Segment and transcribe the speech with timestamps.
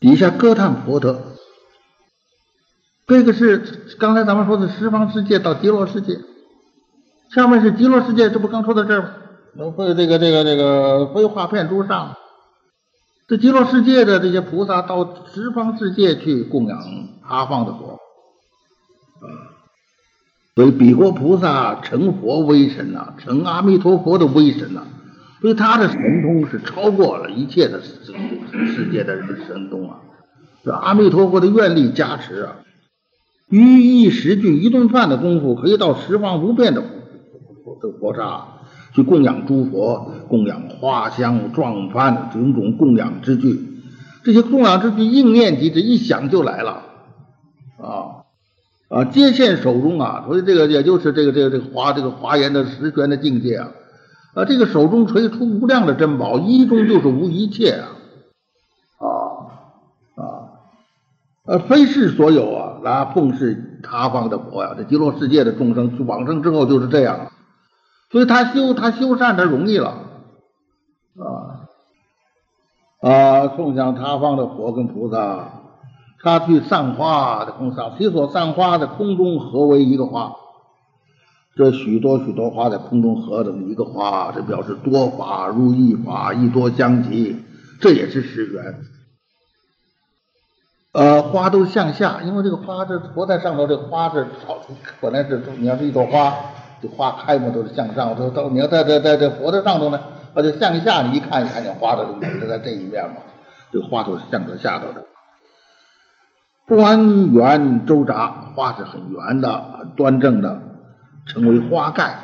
[0.00, 1.20] 底下歌叹佛德。
[3.06, 6.18] 这个是刚才咱们说的十方世界到极乐世界，
[7.30, 9.02] 下面是极乐世界，这不刚说到这儿
[9.54, 9.70] 吗？
[9.70, 12.16] 会这个这个这个飞画片诸上，
[13.28, 16.78] 这极乐世界的这些菩萨到十方世界去供养
[17.22, 17.98] 阿方的佛，
[20.56, 24.82] 所以比国菩萨成佛威神呐，成阿弥陀佛的威神呐，
[25.40, 28.14] 所以他的神通是超过了一切的世
[28.74, 29.98] 世界的神通啊，
[30.64, 32.56] 这阿弥陀佛的愿力加持啊。
[33.48, 36.82] 于一时具一顿饭的功夫，可以到十方无边的
[37.80, 38.48] 这个佛刹
[38.92, 43.60] 去供养诸佛，供养花香幢幡种种供养之具。
[44.24, 46.82] 这些供养之具应念即止，一想就来了
[47.78, 48.26] 啊
[48.88, 49.04] 啊！
[49.04, 53.68] 接现手中啊，所以这个也就是这个这个这个华这个华严的十玄的境界啊
[54.36, 54.44] 啊！
[54.44, 57.88] 这个手中垂出无量的珍宝，一中就是无一切啊
[58.98, 59.08] 啊
[60.14, 60.24] 啊！
[61.46, 62.78] 呃，非是所有啊。
[62.82, 67.32] 来奉事他方的佛呀，这极乐世界的众生往生之后就是这样，
[68.12, 69.88] 所以他修他修善他容易了
[71.18, 71.64] 啊
[73.00, 75.50] 啊，奉向他方的佛跟菩萨，
[76.22, 80.36] 他去散花的空上，其所散花的空中合为一个花，
[81.56, 87.42] 这许多许多花在空中合成一个花，这表示多法如一法，一多相即，
[87.80, 88.74] 这也是十缘。
[90.92, 94.58] 呃，花都向下，因为这个花这佛在上头，这花是朝，
[95.00, 96.34] 本来是你要是一朵花，
[96.82, 99.98] 这花开嘛都是向上，都都你要在在在这佛的上头呢，
[100.34, 103.16] 那就向下，你一看一看见花的美就在这一面嘛，
[103.72, 105.06] 这花都是向着下头的，
[106.66, 110.60] 端圆周匝，花是很圆的，端正的，
[111.26, 112.18] 成为花盖，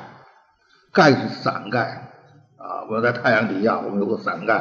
[0.92, 2.12] 盖是伞盖
[2.56, 4.54] 啊，我在太阳底下，我们有个伞盖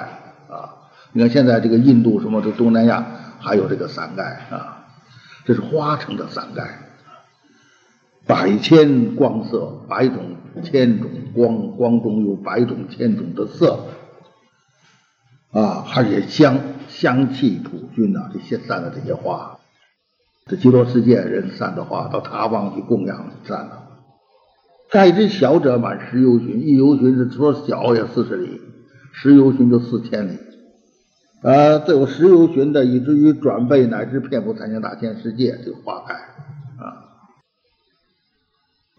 [0.49, 3.05] 啊，你看现在这个印度什么这东南亚。
[3.43, 4.85] 还有这个伞盖啊，
[5.45, 6.77] 这是花成的伞盖，
[8.27, 13.79] 百千光色，百种千种光，光中有百种千种的色
[15.51, 19.57] 啊，而且香香气普均呐，这些散的这些花，
[20.45, 23.80] 这极乐世界人散的花到他方去供养散了。
[24.91, 28.59] 盖之小者满十游旬，一游旬是说小也四十里，
[29.13, 30.37] 十游旬就四千里。
[31.41, 37.07] 呃，这有十由旬的，以至于转背乃至遍布三千大千世界，这个花开啊，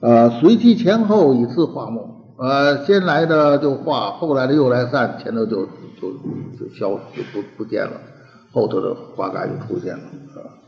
[0.00, 5.66] 呃，随其前后以次化木，呃，先来的就化，后来的又来散，前头就
[6.00, 6.10] 就
[6.58, 8.00] 就消就不不见了，
[8.50, 10.61] 后头的花盖就出现了啊。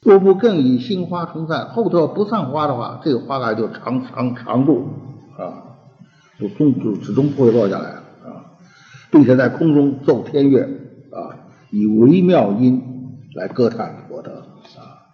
[0.00, 4.88] 若不更以新花重散，后头不散花的话，这个花盖就长长长住
[5.36, 5.74] 啊，
[6.38, 8.54] 就终就始终不会落下来啊。
[9.10, 10.62] 并且在空中奏天乐
[11.10, 12.82] 啊，以微妙音
[13.34, 14.30] 来歌叹佛德
[14.76, 15.10] 啊，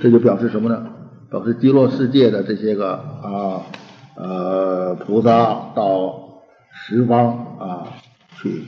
[0.00, 0.86] 这就表示什么呢？
[1.30, 3.62] 表示极乐世界的这些个啊
[4.16, 6.14] 呃菩萨到
[6.72, 7.28] 十方
[7.58, 7.86] 啊
[8.36, 8.64] 去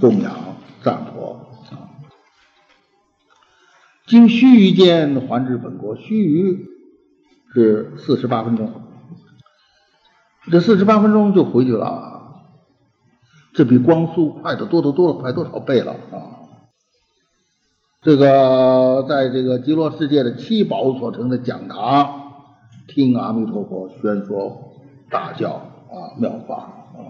[0.00, 0.32] 供养
[0.82, 1.41] 赞佛。
[4.12, 6.66] 经须臾间还至本国，须臾
[7.54, 8.70] 是四十八分钟，
[10.50, 12.42] 这四十八分钟就回去了。
[13.54, 16.44] 这比光速快的多得多了，快多少倍了啊！
[18.02, 22.34] 这个在这个极乐世界的七宝所成的讲堂，
[22.88, 24.74] 听阿弥陀佛宣说
[25.08, 25.52] 大教
[25.88, 27.00] 啊妙法啊，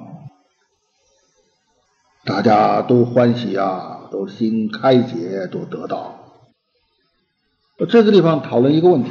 [2.24, 6.21] 大家都欢喜啊，都心开解，都得到。
[7.88, 9.10] 这个地方讨论一个问题，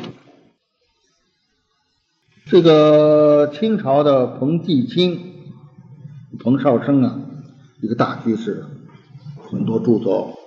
[2.46, 5.28] 这个清朝的彭继清。
[6.40, 7.20] 彭绍生啊，
[7.82, 8.66] 一个大居士，
[9.52, 10.40] 很多著作。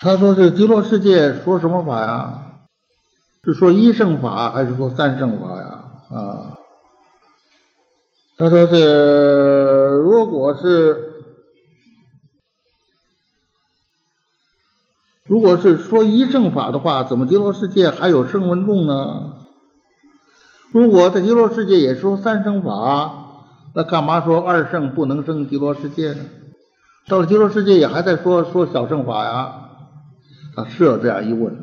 [0.00, 2.60] 他说：“这极乐世界说什么法呀？
[3.44, 5.84] 是说一圣法还是说三圣法呀？”
[6.16, 6.58] 啊，
[8.38, 11.11] 他说：“是如果是
[15.28, 19.34] 如果是说一圣法的话，怎么极乐世界还有圣文众呢？
[20.72, 23.18] 如果在极乐世界也说三圣法？”
[23.74, 26.24] 那干嘛说二圣不能生极乐世界呢？
[27.08, 29.54] 到了极乐世界也还在说说小圣法呀？
[30.54, 31.56] 他设这样一问，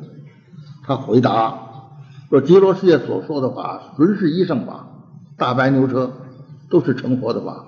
[0.88, 1.60] 他回答
[2.30, 4.88] 说：极乐世界所说的法纯是一圣法，
[5.38, 6.12] 大白牛车
[6.70, 7.66] 都是成佛的法。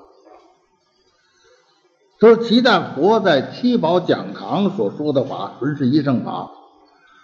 [2.22, 6.52] 说其但佛在七宝讲堂所说的法纯是一圣法，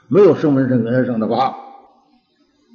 [0.07, 1.55] 没有声闻圣、缘圣的法。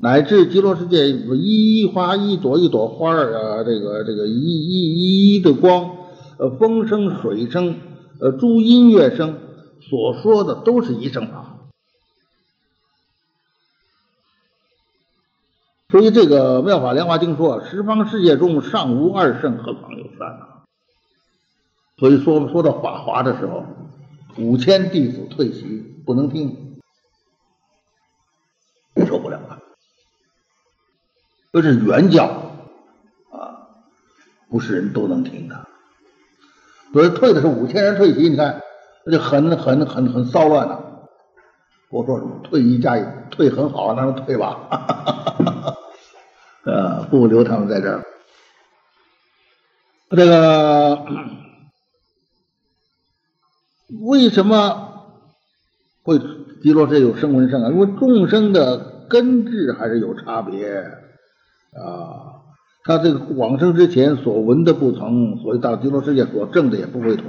[0.00, 5.90] 乃至极乐世界一花一朵一朵花儿啊，这个这个一一一一的光，
[6.38, 7.80] 呃，风声水声，
[8.20, 9.40] 呃，诸音乐声
[9.80, 11.56] 所说的都是一圣法。
[15.88, 20.46] 所以这个《妙法莲华经》说：“十方世界中尚无二圣，何况有三呢？”
[22.02, 23.64] 所以说说到《法华》的时候，
[24.36, 26.80] 五千弟子退席，不能听，
[29.06, 29.60] 受不了了。
[31.52, 32.24] 这是原教
[33.30, 33.86] 啊，
[34.50, 35.68] 不是人都能听的。
[36.92, 38.60] 所以退的是五千人退席，你看
[39.06, 41.06] 那就很很很很骚乱了。
[41.88, 44.58] 我说什么退一加一，退很好，那就退吧。
[46.64, 48.04] 呃， 不留他们在这儿。
[50.10, 51.06] 这个
[54.00, 54.88] 为什么
[56.02, 56.18] 会
[56.62, 57.70] 极乐世界有声闻圣啊？
[57.70, 60.68] 因为众生的根质还是有差别
[61.72, 62.40] 啊。
[62.84, 67.26] 他这个往生之前所闻的不同，所以到极乐世界所证的也不会同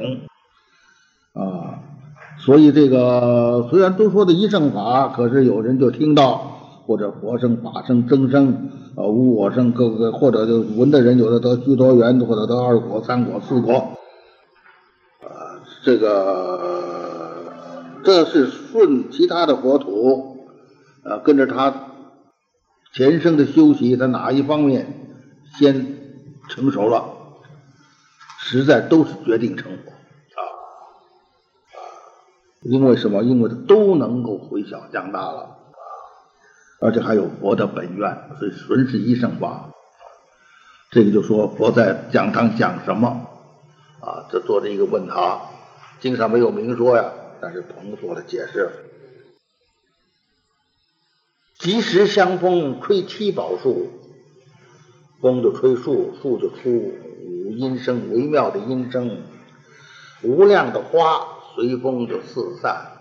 [1.33, 1.79] 啊。
[2.39, 6.49] 所以这个虽然都说的一圣法，可是有人就听到。
[6.85, 13.93] 或者佛生、法生、增生啊，无我生，各个或者就闻的人有的得居多缘，或者得二果、三果、四果，
[15.83, 17.53] 这个
[18.03, 20.47] 这是顺其他的国土
[21.03, 21.73] 啊，跟着他
[22.93, 25.17] 前生的修习，他哪一方面
[25.57, 25.97] 先
[26.49, 27.03] 成熟了，
[28.39, 30.41] 实在都是决定成佛啊，
[32.61, 33.23] 因为什么？
[33.23, 35.49] 因为他都能够回小降大了。
[36.79, 39.69] 而且还有佛的本愿，所以纯是一圣法。
[40.91, 43.07] 这个就说佛在讲堂讲什么
[44.01, 44.27] 啊？
[44.29, 45.41] 这做了一个问答，
[46.03, 48.69] 经上没有明说呀，但是彭做了解释。
[51.57, 53.87] 及时相逢，吹七宝树，
[55.21, 59.21] 风就吹树，树就出五音声，微妙的音声，
[60.23, 62.97] 无量的花随风就四散。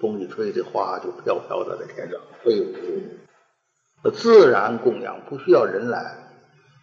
[0.00, 6.16] 风一吹，这花就飘飘的在天上飞舞，自然供养，不需要人来，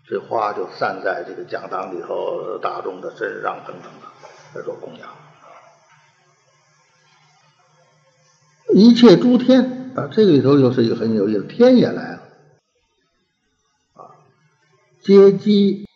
[0.07, 4.07] 这花就散在这个讲堂里头，大众的身上等等的，
[4.55, 5.26] 来做供养。
[8.77, 12.21] 一切诸天啊，这个里头又是一个很有意思，天也来了
[13.95, 14.13] 啊，
[15.01, 15.87] 接机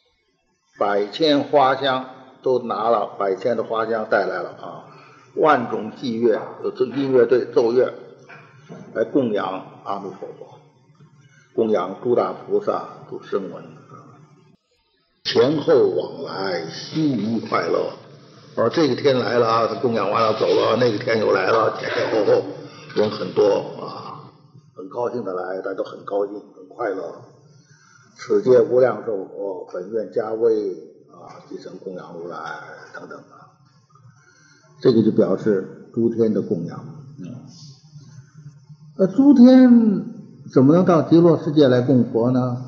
[0.79, 2.09] 百千花香，
[2.41, 4.87] 都拿了百千的花香带来了啊。
[5.35, 6.41] 万种祭乐，
[6.75, 7.93] 这音乐队奏乐
[8.95, 9.45] 来供养
[9.85, 10.59] 阿弥陀佛，
[11.53, 13.63] 供养诸大菩萨，诸声闻，
[15.23, 17.91] 前后往来，心愉快乐。
[18.57, 22.43] 而这个天来了啊，他供养完了走了，那个天又来了，前前后后
[22.95, 23.45] 人很多
[23.79, 24.31] 啊，
[24.75, 27.21] 很高兴的来，大家都很高兴，很快乐。
[28.17, 30.71] 此界无量寿佛，本愿加威
[31.09, 32.37] 啊，即成供养如来
[32.93, 33.47] 等等啊。
[34.81, 36.85] 这个就表示诸天的供养，
[38.97, 40.05] 那诸天
[40.51, 42.65] 怎么能到极乐世界来供佛呢？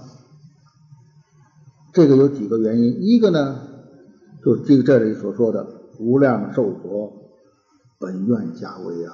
[1.92, 3.60] 这个有几个原因，一个呢，
[4.44, 5.68] 就是这个这里所说的
[6.00, 7.12] 无量寿佛
[8.00, 9.14] 本愿加为啊，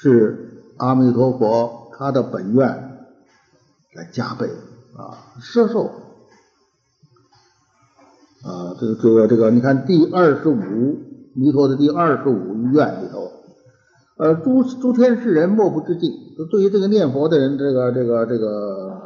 [0.00, 2.66] 是阿弥陀佛他的本愿
[3.94, 4.46] 来加倍
[4.96, 5.84] 啊，摄受
[8.42, 11.10] 啊，这个这个这个，你看第二十五。
[11.32, 13.30] 弥陀的第二十五愿里头，
[14.16, 16.10] 呃，诸诸天世人莫不致敬，
[16.50, 19.00] 对于这个念佛的人，这个这个这个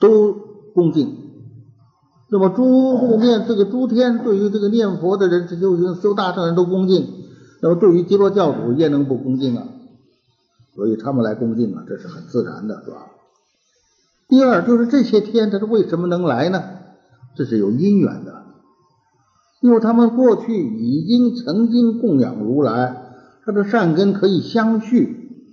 [0.00, 0.32] 都
[0.74, 1.14] 恭敬。
[2.30, 7.06] 那么诸这个念这个诸天对于这个念佛的人，这修行修大圣人都恭敬。
[7.60, 9.68] 那么对于基督教主，焉能不恭敬啊？
[10.80, 13.04] 所以他们来恭敬啊，这是很自然的，是吧？
[14.28, 16.62] 第二就是这些天，他是为什么能来呢？
[17.36, 18.44] 这是有因缘的。
[19.60, 22.96] 因为他们过去已经曾经供养如来，
[23.44, 25.50] 他的善根可以相续，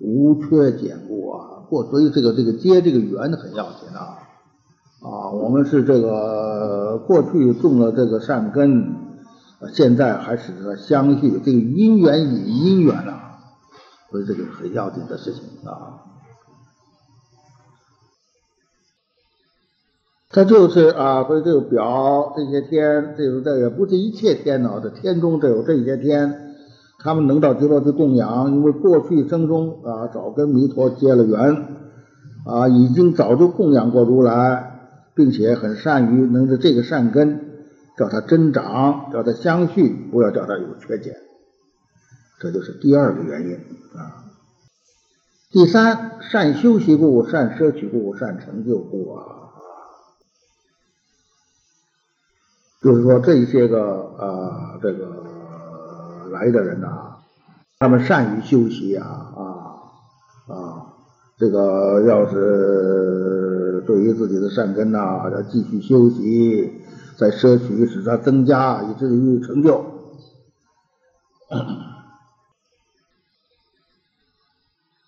[0.00, 1.62] 无缺减故啊。
[1.70, 4.26] 过所以这个这个接这个缘很要紧啊
[5.08, 5.30] 啊！
[5.30, 8.92] 我们是这个过去种了这个善根，
[9.72, 13.25] 现在还使得相续，这个因缘与因缘啊，
[14.10, 16.02] 所以这个很要紧的事情啊。
[20.28, 26.52] 它就是啊，所以这个表这些天，这个这也不是一切天呢，这天中这有这些天，
[26.98, 31.38] 他们能到极乐去供养，因为过去生中啊，早跟弥陀结了缘
[32.44, 37.40] 啊，已经早就供养过如来，并且很善于能的这个善根，
[37.96, 41.14] 叫它增长，叫它相续，不要叫它有缺减，
[42.38, 43.54] 这就是第二个原因
[43.98, 44.24] 啊。
[45.50, 49.24] 第三，善修习故，善摄取故，善成就故啊。
[52.82, 55.06] 就是说这些个啊，这个
[56.30, 57.16] 来的人呐，
[57.78, 60.92] 他们善于修习啊啊啊，
[61.38, 66.82] 这个要是对于自己的善根呐，要继续修习，
[67.16, 69.84] 再摄取使它增加，以至于成就。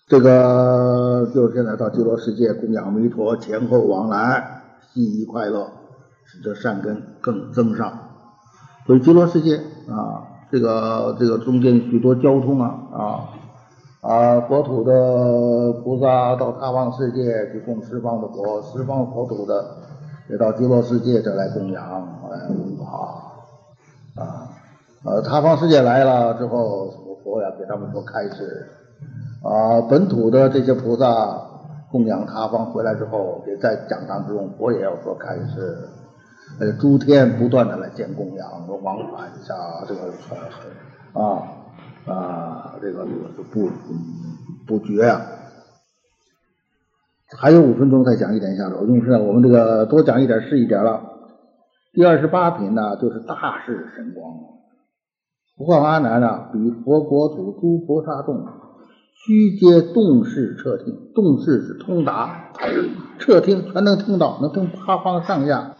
[0.09, 5.69] 这个就是现在到极乐世界供养弥陀，前后往来，悉宜快乐，
[6.25, 7.93] 使得善根更增上。
[8.87, 13.29] 所以极乐世界啊，这个这个中间许多交通啊啊
[14.01, 19.63] 啊，国土的菩萨到他方世界去供十方的佛，十方国土的
[20.27, 21.83] 也到极乐世界这来供养，
[22.31, 22.47] 哎
[22.83, 24.49] 啊啊
[25.05, 26.91] 呃，他方世界来了之后，
[27.23, 28.65] 佛要给他们说开示。
[29.41, 31.05] 啊，本土的这些菩萨
[31.89, 35.77] 供养他方回来之后，也在讲堂之中，佛也要说开始，
[36.59, 39.55] 呃，诸天不断的来建供养，说往返一下
[39.87, 40.11] 这个
[41.13, 41.41] 啊
[42.05, 43.05] 啊，这个
[43.53, 43.69] 不
[44.67, 45.21] 不绝啊。
[47.37, 51.01] 还有五分钟再讲一点下头，因为我们这个多讲一点是一点了。
[51.93, 54.33] 第二十八品呢，就是大士神光，
[55.57, 58.45] 不过阿难呢，比佛国土诸菩萨众。
[59.25, 62.53] 须皆动视彻听，动视是通达，
[63.19, 65.75] 彻听全能听到，能听八方上下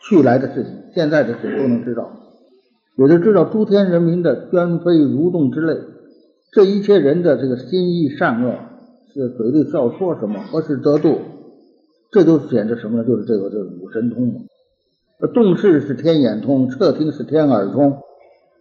[0.00, 2.10] 去来的事情，现在的事都能知道，
[2.96, 5.78] 也就知道诸天人民的喧飞蠕动之类，
[6.50, 8.56] 这一切人的这个心意善恶，
[9.14, 11.20] 是嘴里要说什么，何时得度，
[12.10, 13.04] 这都显示什么呢？
[13.04, 14.46] 就是这个这个五神通。
[15.32, 17.98] 动视是天眼通，彻听是天耳通，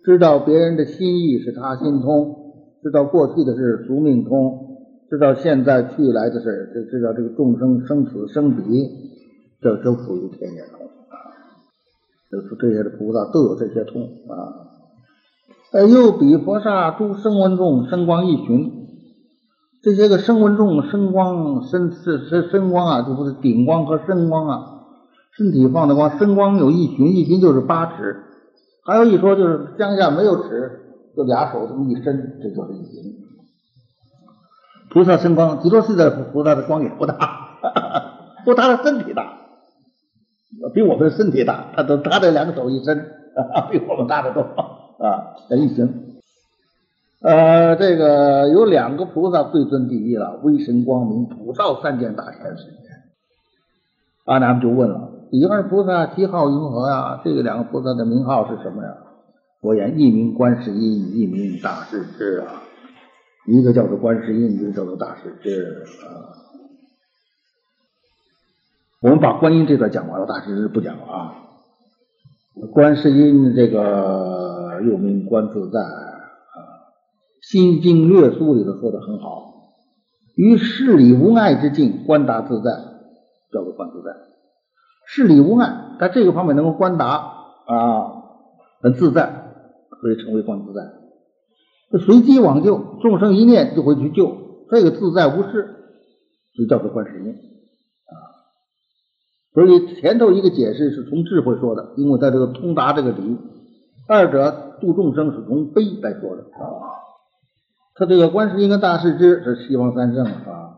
[0.06, 2.39] 知道别人的心意是他心通。
[2.82, 4.78] 知道过去的是俗命通，
[5.10, 8.88] 知道现在去来的事，就知道这个众生生死生彼，
[9.62, 11.16] 这都属于天眼通啊。
[12.32, 14.70] 这这些的菩萨都有这些通啊。
[15.74, 18.72] 呃，又比佛刹诸声闻众声光一群，
[19.84, 24.60] 这些个声闻众声光身是是声光啊，就不是顶光和声光啊。
[25.38, 28.24] 身体放的光，声光有一群，一群就是八尺，
[28.86, 30.79] 还有一说就是江下没有尺。
[31.20, 33.14] 就俩手这么一伸，这就是一形。
[34.90, 37.60] 菩萨身光，极多世界菩萨的光也不大，
[38.46, 39.34] 不他的身体大，
[40.74, 41.66] 比我们的身体大。
[41.76, 42.98] 他都他的两个手一伸，
[43.70, 44.40] 比我们大得多
[45.06, 45.36] 啊！
[45.50, 46.06] 这一形。
[47.22, 52.88] 呃，这个有两个菩萨最尊第一了，威神光明，普照三界大千世界。
[54.24, 57.20] 阿难就问了：第二菩萨七号云何呀？
[57.26, 58.96] 这个两个菩萨的名号是什么呀？
[59.62, 62.64] 我言一名观世音，一名大势至啊，
[63.46, 66.32] 一个叫做观世音，一个叫做大势至啊。
[69.02, 71.36] 我们把观音这段讲完了，大势至不讲了啊。
[72.72, 75.88] 观世音这个又名观自在啊，
[77.42, 79.74] 《心经略疏》里头说的很好，
[80.36, 82.72] 于事理无碍之境，观达自在，
[83.52, 84.16] 叫做观自在。
[85.06, 87.08] 事理无碍，在这个方面能够观达
[87.66, 88.12] 啊，
[88.82, 89.39] 很自在。
[90.02, 90.82] 所以称为观自在，
[91.92, 94.38] 这随机往救，众生一念就会去救，
[94.70, 95.68] 这个自在无事，
[96.56, 98.14] 就叫做观世音啊。
[99.54, 103.36] 所以前头一个解释是从智慧说的，因为在这个通达这个理；
[104.08, 106.96] 二者度众生是从悲来说的啊。
[107.96, 110.78] 他这个观世音跟大势至是西方三圣啊，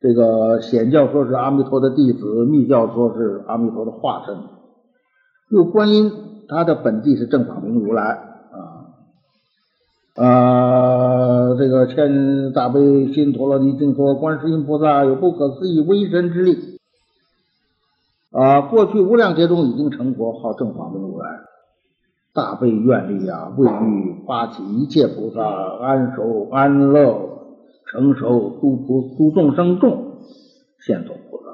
[0.00, 4.36] 这个显教说是阿弥陀的弟子，密教说是阿弥陀的化身。
[5.50, 6.12] 又观音，
[6.46, 8.29] 他的本地是正法明如来。
[10.16, 16.78] 啊，这个《千大悲心陀罗尼经》说，观世音菩萨有不可思议威神之力，
[18.32, 21.26] 啊，过去无量劫中已经成佛，号正法明如来，
[22.34, 27.16] 大悲愿力啊，为欲发起一切菩萨安守安乐，
[27.86, 30.16] 成熟诸菩诸众生众，
[30.84, 31.44] 现做菩萨，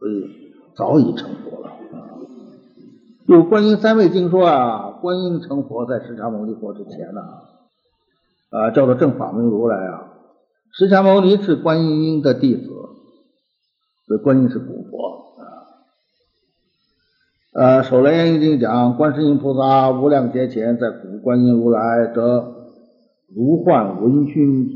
[0.00, 0.30] 所以
[0.74, 1.68] 早已成佛了。
[1.68, 2.16] 啊，
[3.26, 7.20] 有《观音三昧经》说啊，观音成佛在释迦牟尼佛之前呢。
[8.50, 10.12] 啊叫做正法明如来啊！
[10.72, 12.68] 释迦牟尼是观音的弟子，
[14.06, 15.42] 所以观音是古佛啊。
[17.54, 22.54] 呃，《首楞严经》讲，观世音菩萨无量劫前在古观音如来得
[23.34, 24.68] 如幻闻熏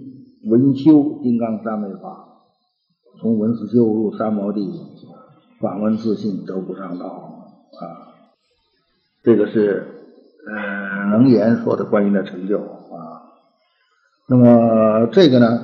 [0.46, 2.28] 闻修金刚三昧法，
[3.20, 4.72] 从文思修入三摩地，
[5.60, 7.84] 反闻自信得不上道啊。
[9.22, 9.86] 这个是
[10.48, 12.79] 呃楞严说的观音的成就。
[14.30, 15.58] 那么这个呢，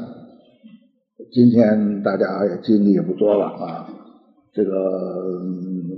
[1.31, 3.89] 今天大家也精力也不多了啊。
[4.53, 5.41] 这个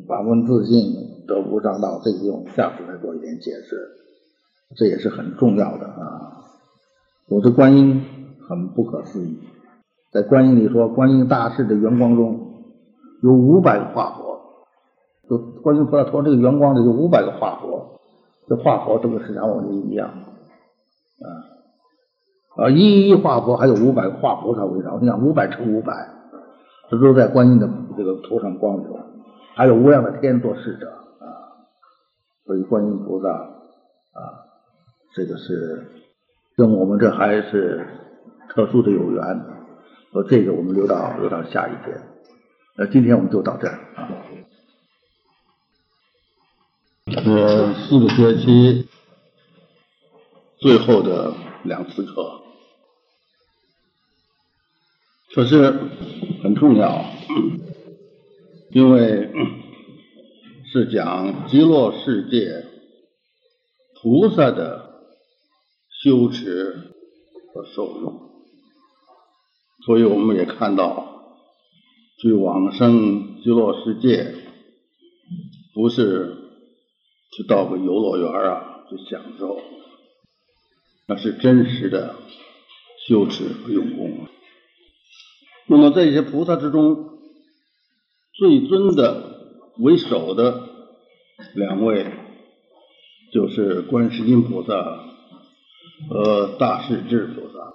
[0.06, 0.92] 反问自信
[1.26, 3.88] 得无上道，这个用下次再做一点解释，
[4.76, 6.44] 这也是很重要的啊。
[7.30, 8.04] 我的观音
[8.46, 9.38] 很不可思议，
[10.12, 12.38] 在观音里说，观音大士的圆光中
[13.22, 14.40] 有五百个化佛，
[15.26, 17.98] 就观音菩萨说这个圆光里有五百个化佛，
[18.46, 21.56] 这化佛这个时常我们一样啊
[22.58, 25.92] 啊，一一化佛还有五百化菩萨围绕，你看五百乘五百，
[26.90, 28.90] 这都在观音的这个头上光着，
[29.54, 31.26] 还有无量的天做侍者啊，
[32.44, 34.44] 所以观音菩萨啊，
[35.14, 35.94] 这个是。
[36.56, 37.86] 跟我们这还是
[38.48, 39.22] 特殊的有缘，
[40.10, 42.00] 说这个我们留到留到下一节。
[42.76, 44.10] 那今天我们就到这儿啊。
[47.06, 48.88] 这四个学期
[50.56, 52.37] 最后的两次课，
[55.38, 55.72] 可是
[56.42, 57.04] 很重要，
[58.72, 59.30] 因为
[60.72, 62.66] 是讲极乐世界
[64.02, 64.88] 菩萨的。
[66.02, 66.92] 修持
[67.52, 68.30] 和受用，
[69.84, 71.24] 所以我们也看到，
[72.20, 74.32] 去往生极乐世界，
[75.74, 76.36] 不是
[77.32, 79.60] 去到个游乐园啊去享受，
[81.08, 82.14] 那是真实的
[83.08, 84.28] 修持和用功。
[85.68, 87.18] 那么这些菩萨之中，
[88.32, 90.68] 最尊的为首的
[91.54, 92.12] 两位，
[93.32, 95.04] 就是观世音菩萨。
[96.08, 97.72] 和大势至菩萨，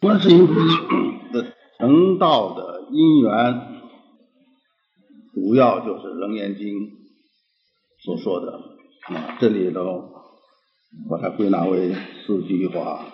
[0.00, 0.88] 观世音菩萨
[1.30, 3.82] 的成道的因缘，
[5.34, 6.66] 主要就是《楞严经》
[8.02, 8.62] 所说的
[9.14, 10.08] 啊，这里头
[11.10, 11.94] 把它归纳为
[12.26, 13.12] 四句话：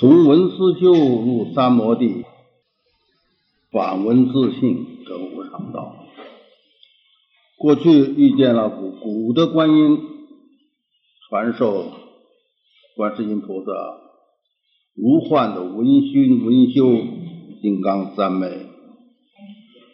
[0.00, 2.24] 从闻思修入三摩地，
[3.72, 6.06] 反闻自性得无上道。
[7.56, 9.98] 过去遇见了古古的观音
[11.28, 11.90] 传授。
[12.94, 13.70] 观世音菩萨
[14.96, 16.96] 无患的文熏文修
[17.60, 18.66] 金刚三昧，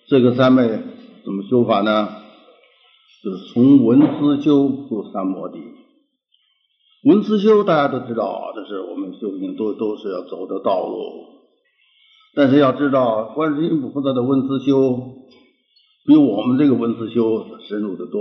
[0.09, 0.69] 这个三昧
[1.25, 2.09] 怎么修法呢？
[3.23, 5.61] 就是从闻思修入三摩地。
[7.05, 11.35] 文思修大家都知道，这是我们修行都都是要走的道路。
[12.35, 14.99] 但是要知道，观世音菩萨的文思修
[16.07, 18.21] 比我们这个文思修深入的多。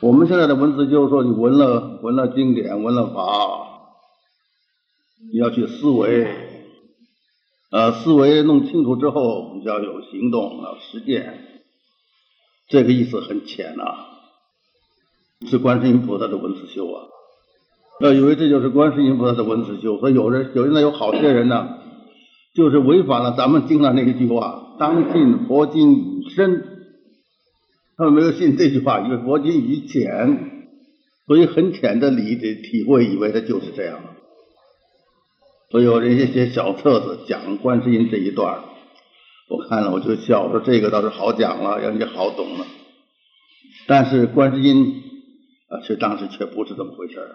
[0.00, 3.22] 我们现在的文字就是说，你闻了闻了经典，闻了法，
[5.32, 6.26] 你要去思维，
[7.70, 11.62] 呃，思维弄清楚之后，你就要有行动，要实践。
[12.68, 13.84] 这个意思很浅呐，
[15.46, 17.06] 是观世音菩萨的文字修啊。
[18.00, 21.68] 要以为这就是观世音菩萨的文字修，所以有人有现在有好些人呢，
[22.54, 26.64] 就是违反了咱们经上那一句话：“当信佛经以身。”
[27.98, 30.70] 他们没有信这句话，因为佛经以浅，
[31.26, 34.00] 所以很浅的理的体会，以为它就是这样。
[35.70, 38.60] 所以有人家写小册子讲观世音这一段，
[39.50, 42.64] 我看了我就笑，说这个倒是好讲了，人家好懂了。
[43.86, 45.02] 但是观世音
[45.68, 47.28] 啊，却当时却不是这么回事儿。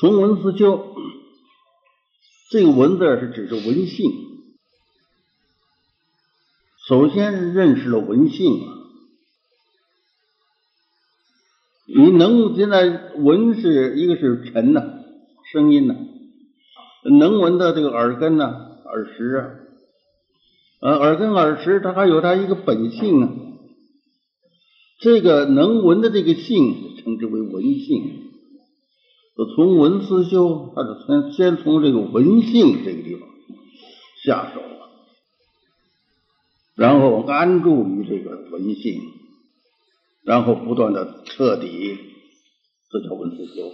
[0.00, 0.94] 从文思修，
[2.50, 4.10] 这个文字是指着文性，
[6.88, 8.72] 首先认识了文性啊。
[11.86, 14.80] 你能现在文是一个是沉呐，
[15.52, 15.94] 声音呐，
[17.18, 18.44] 能闻的这个耳根呐，
[18.86, 19.50] 耳识啊，
[20.80, 23.32] 呃，耳根耳识它还有它一个本性啊，
[24.98, 28.29] 这个能闻的这个性称之为文性。
[29.46, 33.28] 从文思修，它是先先从这个文性这个地方
[34.24, 34.60] 下手，
[36.74, 39.00] 然后安住于这个文性。
[40.22, 41.98] 然后不断的彻底，
[42.90, 43.72] 这叫文思修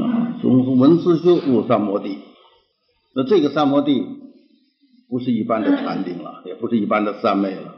[0.00, 2.18] 啊，从文思修入三摩地。
[3.14, 4.02] 那这个三摩地
[5.10, 7.74] 不是一般的禅定了，也不是一般的三昧了，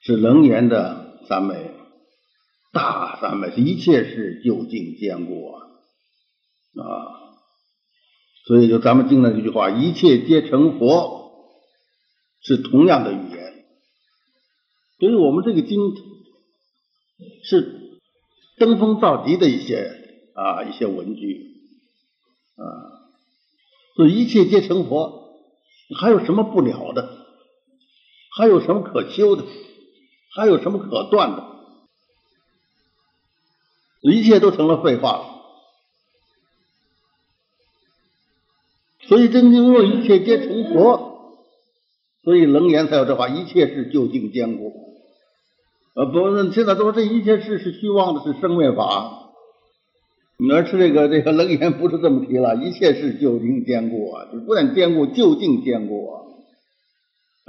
[0.00, 1.70] 是楞严的三昧，
[2.74, 5.62] 大三昧，一切是究竟坚固啊
[6.82, 6.84] 啊！
[8.46, 11.30] 所以就咱们经常这句话，一切皆成佛，
[12.42, 13.64] 是同样的语言。
[14.98, 15.78] 所以我们这个经。
[17.44, 18.00] 是
[18.58, 19.88] 登峰造极的一些
[20.34, 21.54] 啊一些文句
[22.56, 22.64] 啊，
[23.94, 25.38] 所以一切皆成佛，
[25.96, 27.08] 还有什么不了的？
[28.36, 29.44] 还有什么可修的？
[30.34, 31.53] 还有什么可断的？
[34.12, 35.24] 一切都成了废话了。
[39.08, 41.36] 所以真经说一切皆成佛，
[42.22, 44.72] 所以楞严才有这话：一切是究竟坚固。
[45.94, 49.20] 呃，不，现在都说这一切事是虚妄的，是生灭法。
[50.50, 56.20] 而是这个这个楞严不是这么提了，一切事究竟坚固啊，就不但坚固，究竟坚固啊。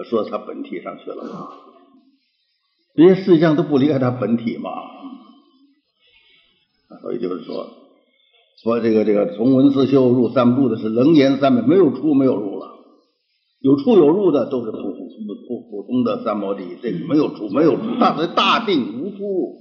[0.03, 1.49] 说他本体上去了，
[2.95, 4.69] 这些事项都不离开他本体嘛。
[7.01, 7.67] 所以就是说，
[8.63, 12.67] 说这个这个从文思修入三不入的是楞严三昧，没有出没有入了，
[13.61, 15.07] 有出有入的都是普普
[15.47, 19.57] 普普通的三摩地，这没有出没有出，大大定无出。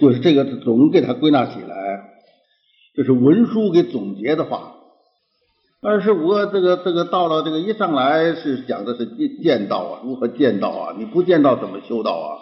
[0.00, 2.10] 就是这个总给它归纳起来，
[2.94, 4.72] 这是文书给总结的话。
[5.80, 10.96] 二十五个这个这个到了这个一上来是讲的是见见道啊，如何见道啊？
[10.98, 12.40] 你不见道怎么修道啊？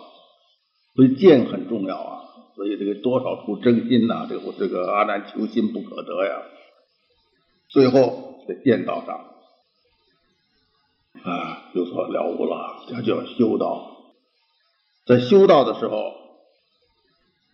[0.94, 2.21] 所以见很重要啊。
[2.54, 6.42] 所以这个多少出真心呐，这个这个阿难求心不可得呀。
[7.68, 9.30] 最后在见道上
[11.22, 13.96] 啊有所了悟了，他就要修道。
[15.06, 16.20] 在修道的时候。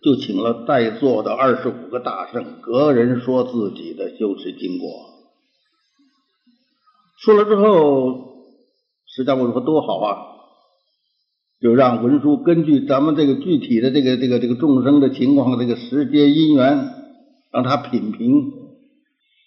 [0.00, 4.88] 就请了在座的二十五个大圣，个人说自己的修持经过。
[7.16, 8.44] 说了之后，
[9.06, 10.37] 释迦牟尼说多好啊！
[11.60, 16.88] 就让文殊根据咱们这个具体的这个这个这个众生的情况，这个时间因缘，
[17.50, 18.52] 让他品评，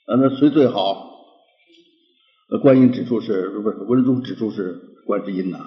[0.07, 1.09] 啊，那谁最好？
[2.61, 5.59] 观音指出是不是文殊指出是观世音呐？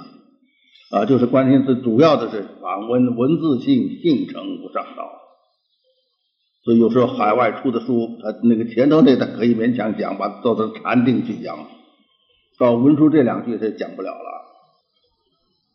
[0.90, 5.10] 啊，就是关键是主要的是访问文字性性成无上道，
[6.62, 11.56] 所以有时候海外出的书，他那个前头那他可以勉强讲，把做成禅定去讲，
[12.58, 14.44] 到文书这两句他讲不了了。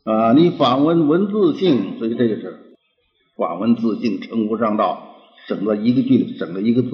[0.04, 2.76] 啊，你访问文字性，所以这个是
[3.38, 5.16] 访问自性称呼上道，
[5.48, 6.90] 省了一个句，省了一个字。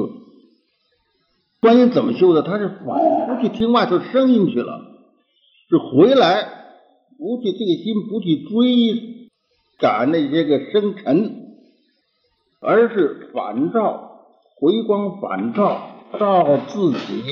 [1.62, 2.41] 观音怎么修的？
[2.41, 4.82] 他是反复去听外头声音去了，
[5.70, 6.63] 是回来。
[7.18, 9.30] 不去这个心，不去追
[9.80, 11.46] 赶那些个生尘，
[12.60, 14.20] 而是反照
[14.58, 17.24] 回光返照照自己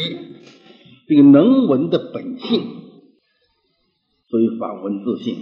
[1.09, 2.61] 这个能闻的本性，
[4.29, 5.35] 所以反闻自性，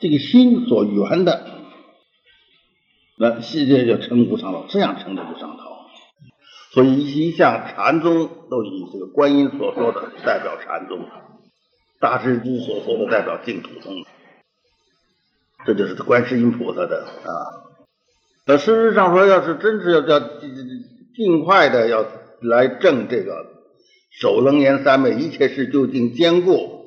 [0.00, 1.46] 这个心所缘的，
[3.18, 5.88] 那世界就称无上道，这样称的就上道。
[6.72, 11.00] 所以一向禅宗都以这个观音所说的代表禅宗。
[12.00, 13.92] 大师之所说的代表净土宗，
[15.66, 17.30] 这就是观世音菩萨的啊。
[18.46, 20.20] 那事实上说，要是真是要要
[21.16, 22.06] 尽快的要
[22.40, 23.46] 来证这个
[24.12, 26.77] 首楞严三昧一切事究竟坚固，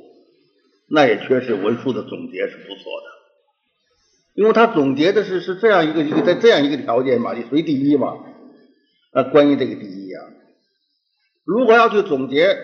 [0.92, 3.08] 那也确实文殊的总结是不错的，
[4.36, 8.18] 因为他总结的是是这样一个一个在这样一个条件嘛，你谁第一嘛？
[9.14, 10.20] 啊，关于这个第一呀，
[11.46, 12.58] 如果要去总结。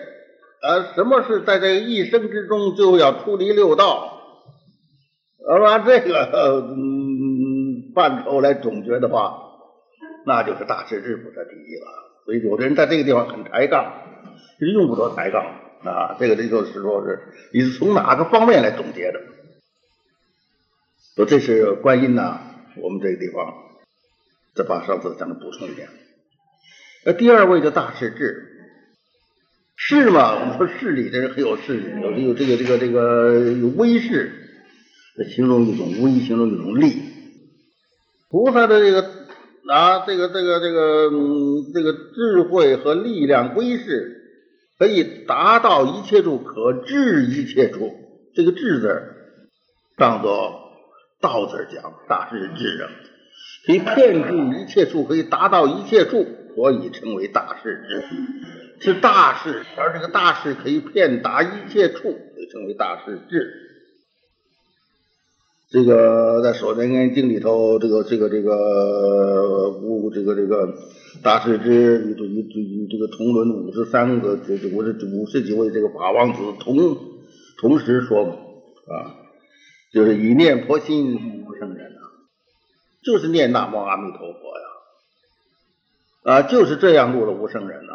[0.60, 4.20] 呃，什么是在这一生之中就要出离六道？
[5.48, 9.38] 而按这个嗯范畴来总结的话，
[10.26, 11.86] 那就是大势至菩萨第一了。
[12.24, 13.92] 所以有的人在这个地方很抬杠，
[14.58, 15.44] 其实用不着抬杠
[15.84, 16.16] 啊。
[16.18, 17.20] 这个这就是说是
[17.52, 19.20] 你是从哪个方面来总结的？
[21.16, 22.40] 说这是观音呐，
[22.76, 23.52] 我们这个地方
[24.54, 25.88] 再把上次讲的补充一点。
[27.04, 28.54] 那第二位的大势至。
[29.80, 34.32] 势嘛，我们说势力，这人很有势力，有有这个这个这个有威势，
[35.34, 37.00] 形容一种威，形容一种力。
[38.28, 39.02] 菩萨的这个
[39.68, 41.10] 啊，这个这个这个，
[41.72, 44.17] 这个智慧和力量威势，
[44.78, 47.92] 可以达到一切处，可治一切处。
[48.34, 49.02] 这个治字
[49.96, 50.70] 当做
[51.20, 52.88] 道字讲，大势至人，
[53.66, 58.04] 可以遍及一切处，可以达到一切处，所以称为大势至。
[58.80, 63.67] 是大事，而这个大事可以遍达一切处，所以称为大事智。
[65.70, 70.72] 这个在《守楞严经》里头，这个这个这个五这个这个
[71.22, 76.96] 大势至与与与这个同伦五十三个这这五十五十几位这个法王子同
[77.60, 79.12] 同时说啊，
[79.92, 82.00] 就是以念佛心无生人啊，
[83.04, 84.38] 就是念南无阿弥陀佛
[86.24, 87.92] 呀，啊，就是这样入了无生人呐。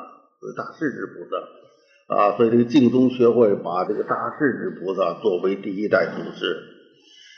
[0.55, 6.55] 大势至菩萨啊，所以这个净宗学会把这个大势至菩萨作为第一代祖师，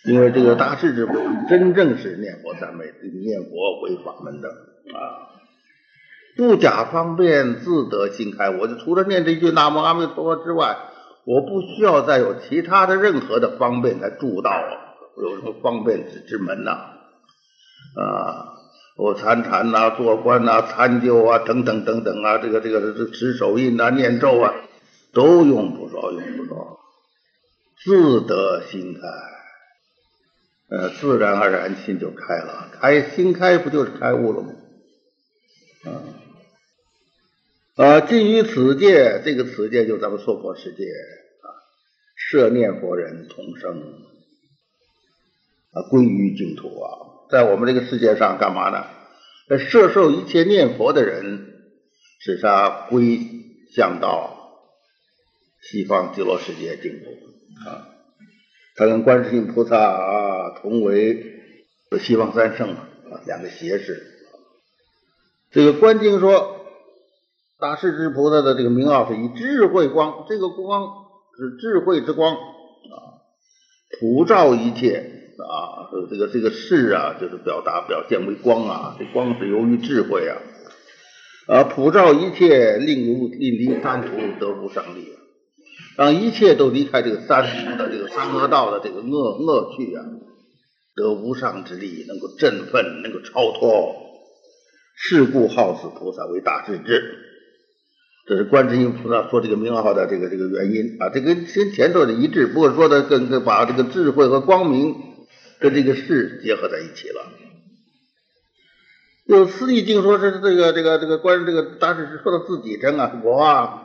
[0.06, 2.86] 因为这个大势至菩萨真正是念佛三昧、
[3.24, 5.34] 念佛为法门的啊，
[6.38, 8.50] 不假方便自得心开。
[8.50, 10.78] 我就除了念这句南无阿弥陀佛之外，
[11.26, 14.52] 我不需要再有其他的任何的方便来助道，
[15.18, 16.72] 有什么方便之之门呐？
[17.98, 18.52] 啊。
[18.98, 24.54] 我参禅呐，做官呐，参究啊，等等等等啊，这个这个这持手印呐，念咒啊，
[25.14, 26.80] 都用不着，用不着，
[27.84, 29.35] 自得心开。
[30.68, 34.54] 呃，自然而然心就开了，开心开不就是开悟了吗？
[35.86, 35.90] 啊，
[37.76, 41.48] 啊，近于此界，这个此界就咱们娑婆世界啊，
[42.16, 43.80] 摄念佛人同生
[45.72, 48.88] 啊，归于净土啊，在我们这个世界上干嘛呢？
[49.60, 51.54] 摄受一切念佛的人，
[52.20, 53.20] 使他归
[53.76, 54.64] 向到
[55.62, 57.95] 西方极乐世界净土啊。
[58.76, 61.24] 他跟观世音菩萨啊同为
[62.02, 64.04] 西方三圣啊，两个胁侍。
[65.52, 66.66] 这个观经说，
[67.58, 70.88] 大势至菩萨的这个名号是以智慧光，这个光
[71.38, 73.24] 是智慧之光啊，
[74.00, 75.88] 普照一切啊。
[76.10, 80.36] 这个这个势啊，就是表达表现为光啊，这光是由于智慧啊
[81.48, 84.10] 啊，普照一切，令如令离三途
[84.40, 85.16] 得无上利啊。
[85.98, 90.04] 让一切都离开这个三途的这个三恶道的这个恶恶趣啊，
[90.96, 93.96] 得无上之力，能够振奋，能够超脱。
[94.98, 97.18] 是故好此菩萨为大智之，
[98.28, 101.10] 这是观世音菩萨说这个名号的这个这个原因啊。
[101.10, 104.96] 这个跟前头的一致，不过说的跟跟把这个智慧和光明
[105.60, 107.26] 跟这个事结合在一起了。
[109.26, 113.82] 有司义经说是这个这个这个观这个大智智说到自己称啊，我啊。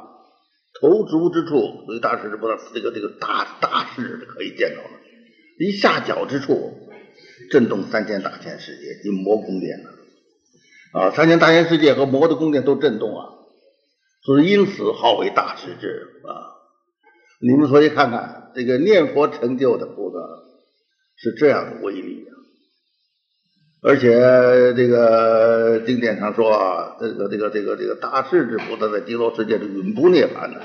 [0.81, 4.91] 头足之处，所以大师不知道这个这个大大势可以见到的。
[5.59, 6.89] 一下脚之处，
[7.51, 9.91] 震动三千大千世界，及魔宫殿了。
[10.93, 13.29] 啊，三千大千世界和魔的宫殿都震动啊，
[14.25, 16.57] 所以因此号为大势至啊。
[17.43, 20.19] 你们所以看看这个念佛成就的菩萨
[21.17, 22.33] 是这样的威力啊。
[23.83, 24.11] 而且
[24.75, 30.61] 这个经典上说啊，这个这个这个这个大势至菩萨在极乐世界是永不涅槃的。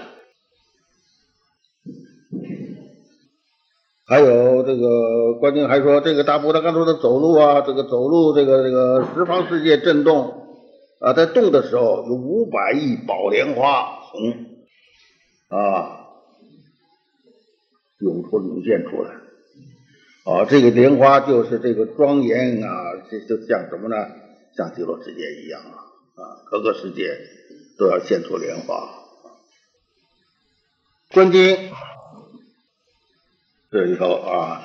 [4.05, 10.45] 还有这个观经还说，这个大菩萨刚才说的走路啊，这个走路，这个这个十方世界震动
[10.99, 16.05] 啊，在动的时候有五百亿宝莲花从啊
[17.99, 19.24] 涌出涌现出来。
[20.25, 23.95] 啊，这个莲花就是这个庄严啊，这就像什么呢？
[24.57, 25.77] 像极乐世界一样啊，
[26.15, 27.15] 啊，各个世界
[27.77, 28.89] 都要现出莲花。
[31.11, 31.69] 观经
[33.69, 34.63] 这里头啊，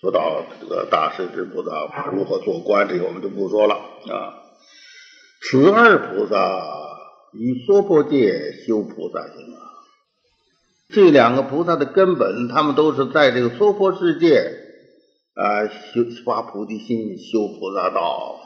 [0.00, 4.38] 说到这个大势至菩萨如何做官，这个我们就不说了啊。
[5.42, 6.62] 此二菩萨
[7.32, 9.66] 以娑婆界修菩萨行啊。
[10.90, 14.59] 这两个菩萨的根本，他们都是在这个娑婆世界
[15.42, 18.40] 啊修发菩提心、修菩萨道、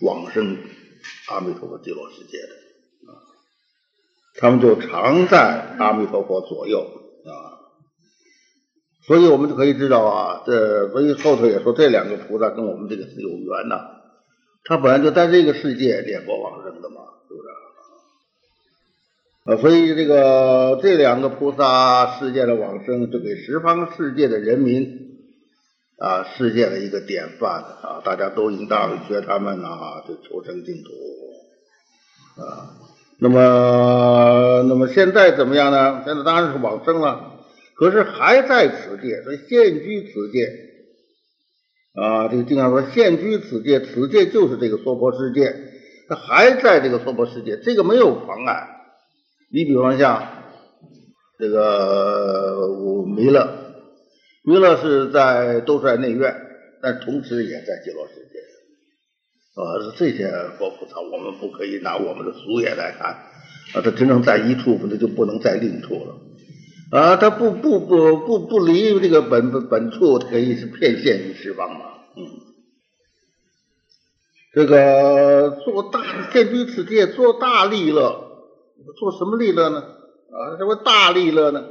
[0.00, 0.58] 往生
[1.28, 3.18] 阿弥陀佛极乐世界的啊。
[4.36, 6.86] 他们就常在阿弥陀佛左右
[7.24, 7.32] 啊。
[9.06, 13.90] 所以我们就可以知道啊，这所以后头也说这两个菩萨跟我们这个是有缘呐。
[14.64, 17.48] 他本来就在这个世界念佛往生的嘛，是不是？
[19.52, 25.13] 啊，所以这个这两个菩萨世界的往生，就给十方世界的人民
[26.04, 30.90] 啊，世界的一个典范啊，大家都应当学他们啊，就求生净土
[32.42, 32.76] 啊。
[33.20, 36.02] 那么，那么现在怎么样呢？
[36.04, 37.38] 现在当然是往生了，
[37.74, 40.52] 可是还在此界，所以现居此界
[41.94, 42.28] 啊。
[42.28, 45.56] 这个经常说现居此界，此界就是这个娑婆世界，
[46.06, 48.68] 他还在这个娑婆世界，这个没有妨碍。
[49.50, 50.22] 你比方像
[51.38, 53.63] 这个我弥勒，
[54.46, 56.34] 弥勒是在兜率内院，
[56.82, 58.38] 但同时也在极乐世界。
[59.54, 59.62] 啊，
[59.96, 60.28] 这些
[60.58, 63.08] 佛菩萨，我们不可以拿我们的俗眼来看
[63.74, 66.16] 啊，他只能在一处，那就不能在另处了。
[66.90, 71.86] 啊，他不不不不不离这个本本本处，可以是遍现于十方嘛。
[72.16, 72.22] 嗯，
[74.52, 78.20] 这个做大现居此界，做大利乐。
[78.98, 79.80] 做什么利乐呢？
[79.80, 81.64] 啊，什么大利乐呢？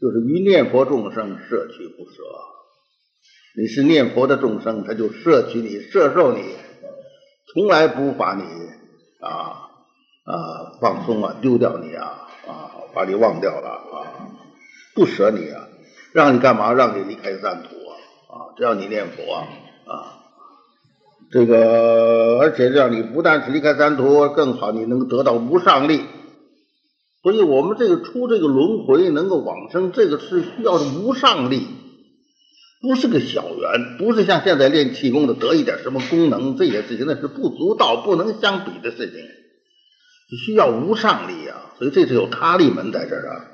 [0.00, 2.22] 就是于念佛众生摄取不舍。
[3.56, 6.44] 你是念佛的众生，他就摄取你、摄受你，
[7.52, 8.42] 从来不把你
[9.20, 9.66] 啊
[10.24, 14.30] 啊放松啊、丢掉你啊啊，把你忘掉了啊，
[14.94, 15.66] 不舍你啊，
[16.12, 16.72] 让你干嘛？
[16.72, 17.92] 让你离开三途啊
[18.30, 18.34] 啊！
[18.56, 19.48] 只要你念佛啊
[19.86, 20.14] 啊。
[21.32, 26.04] 这个，而且让你不但是离开三途，更好，你能得到无上力。
[27.28, 31.66] 所以我们这个出这个轮回，能够往生，这个是需要的无上力，
[32.80, 39.18] 不是个小缘，不是像现在练气功的得一点什么功能，这些事情那是不足道、不能相比的事情，
[40.38, 41.74] 需要无上力啊。
[41.78, 43.44] 所以这是有他力门在这儿啊。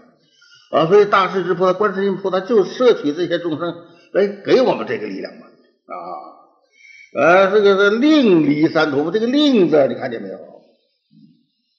[0.70, 3.74] 啊，所以大势至菩萨、观世音菩萨就摄取这些众生，
[4.12, 5.46] 来给我们这个力量嘛
[5.86, 5.98] 啊，
[7.18, 10.38] 呃，这个是另离三途，这个另字你看见没有？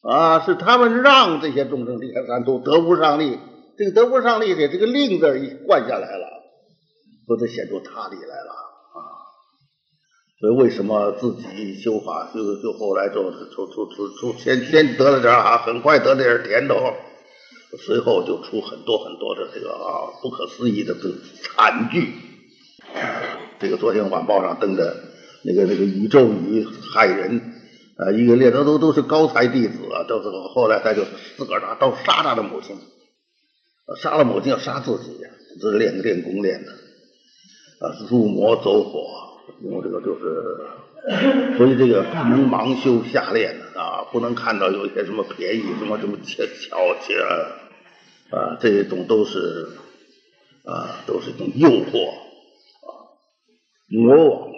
[0.08, 3.40] 啊，是他们让这些众生离开三途，得无上力。
[3.76, 6.28] 这个得无上力的这个令字一灌下来了，
[7.28, 8.52] 都得显出他力来了
[8.94, 9.00] 啊。
[10.40, 16.94] 所以为什么自己修法修修后来就出出出出先先得了点啊，很快得了点甜头，
[17.80, 22.14] 随后就出很多很多的这个啊不可思议的这个惨剧。
[23.60, 24.96] 这个昨天晚报上登的
[25.44, 26.64] 那个那个宇宙语
[26.94, 27.54] 害人。
[27.98, 31.06] 啊，一个列德都都是高才弟子啊，都是后来他就
[31.38, 32.76] 自个儿拿刀杀他的母亲，
[34.02, 35.18] 杀了母亲要杀自己，
[35.62, 36.72] 这是练练功练的，
[37.80, 47.18] 啊，入魔走火，因为这个就是，所以这个不能盲修瞎练的啊，不能看到有一些什么便宜什么什么巧巧切
[48.36, 49.70] 啊，这种都是
[50.66, 52.92] 啊，都是一种诱惑啊，
[53.88, 54.55] 魔王。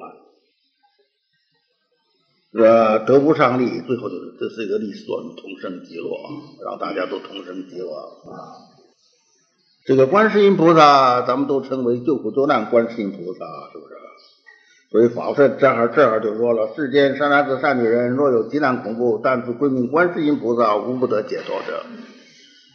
[2.53, 6.07] 呃，得不上力，最后就是这是一个力所同生极乐，
[6.65, 8.55] 让大家都同生极乐啊。
[9.85, 13.95] 这个观世音菩萨，咱们都称为救苦救难观世音菩萨，是不是？
[14.89, 21.83] 所以法师这儿这儿就说了：世间善男子善女人，若有极难恐怖，但自归命观世音菩萨，无不得解脱者。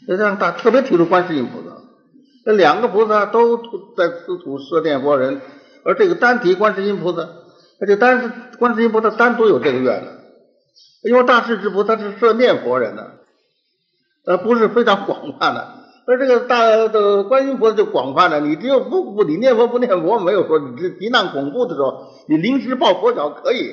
[0.07, 1.77] 这样大特别提出观世音菩萨，
[2.45, 3.57] 这两个菩萨都
[3.97, 5.41] 在此土设念佛人，
[5.85, 7.29] 而这个单提观世音菩萨。
[7.83, 10.21] 而且单是观世音菩萨单独有这个愿的，
[11.03, 13.11] 因为大势至菩萨是设念佛人的，
[14.25, 15.83] 呃，不是非常广泛的。
[16.07, 23.73] 而这个大的观音菩萨就广泛的，你只有不不你念佛不念佛，没有说你这极难恐怖的时候，你临时抱佛脚可以，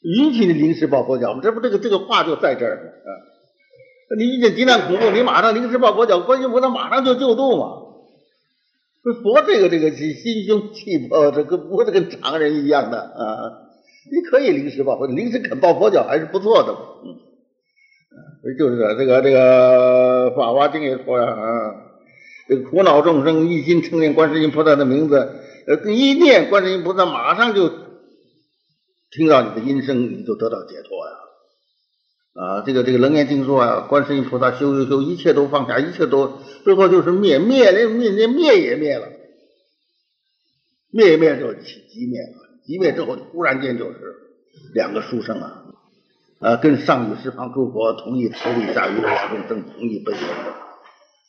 [0.00, 3.10] 允许你临时抱佛脚，这不这个这个话就在这儿啊。
[4.18, 7.81] 你遇见极难恐怖，你马上临时抱佛脚，观音菩萨马上就救度嘛。
[9.04, 13.68] 这佛这个这个心心胸气魄，这跟不是跟常人一样的啊！
[14.10, 16.72] 你可以临时抱佛，临时肯抱佛脚还是不错的。
[16.72, 17.18] 嗯，
[18.56, 21.74] 就是这个这个《法华经》也说呀啊，
[22.48, 25.16] 这个苦恼众生一心称念观世音菩萨的名字，
[25.66, 27.68] 呃，一念观世音菩萨，马上就
[29.10, 31.12] 听到你的音声，你就得到解脱呀。
[32.34, 39.06] 啊这个这个楞严经说啊，观世音菩萨修修修，一切都放下，一切都最后就是灭灭了灭灭灭也灭了，
[40.90, 44.14] 灭也灭就起即灭了，即灭之后突然间就是
[44.72, 45.64] 两个书生啊，
[46.38, 50.24] 啊，跟上与十方诸佛同意投地下与往众生同意奔腾，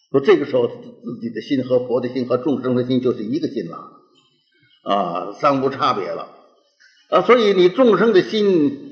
[0.09, 3.77] 说这个时候自己的心和佛的心和众生的心就是一个心了，
[4.83, 6.29] 啊，三无差别了，
[7.09, 8.82] 啊，所以你众生的心。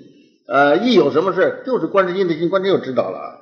[0.52, 3.40] 呃，一有什么事就是观世音的心，观世音就知道了。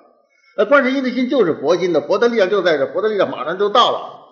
[0.58, 4.28] 呃，观世音的心就是佛心的，佛的力量就在这，佛的力量马上就到了，